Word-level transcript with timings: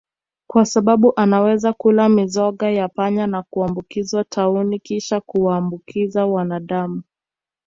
kwa 0.47 0.65
sbabu 0.65 1.13
anaweza 1.15 1.73
kula 1.73 2.09
mizoga 2.09 2.69
ya 2.71 2.87
panya 2.89 3.27
na 3.27 3.43
kuambukizwa 3.43 4.23
tauni 4.23 4.79
kisha 4.79 5.21
kuwaambukiza 5.21 6.25
wanadamu 6.25 7.03